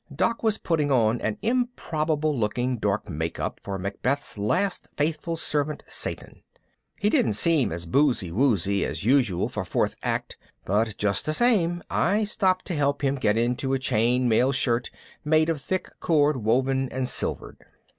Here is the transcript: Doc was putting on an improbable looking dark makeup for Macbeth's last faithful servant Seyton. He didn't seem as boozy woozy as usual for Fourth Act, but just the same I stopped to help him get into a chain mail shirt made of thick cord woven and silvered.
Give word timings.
Doc 0.11 0.41
was 0.41 0.57
putting 0.57 0.91
on 0.91 1.21
an 1.21 1.37
improbable 1.43 2.35
looking 2.35 2.77
dark 2.79 3.07
makeup 3.07 3.59
for 3.61 3.77
Macbeth's 3.77 4.35
last 4.35 4.89
faithful 4.97 5.35
servant 5.35 5.83
Seyton. 5.87 6.41
He 6.97 7.07
didn't 7.07 7.33
seem 7.33 7.71
as 7.71 7.85
boozy 7.85 8.31
woozy 8.31 8.83
as 8.83 9.05
usual 9.05 9.47
for 9.47 9.63
Fourth 9.63 9.95
Act, 10.01 10.37
but 10.65 10.97
just 10.97 11.27
the 11.27 11.33
same 11.35 11.83
I 11.87 12.23
stopped 12.23 12.65
to 12.65 12.73
help 12.73 13.03
him 13.03 13.13
get 13.13 13.37
into 13.37 13.73
a 13.73 13.77
chain 13.77 14.27
mail 14.27 14.51
shirt 14.51 14.89
made 15.23 15.49
of 15.49 15.61
thick 15.61 15.87
cord 15.99 16.37
woven 16.37 16.89
and 16.89 17.07
silvered. 17.07 17.59